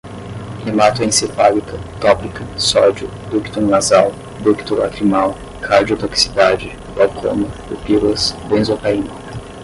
[0.65, 9.11] hematoencefálica, tópica, sódio, ducto nasal, ducto lacrimal, cardiotoxicidade, glaucoma, pupilas, benzocaína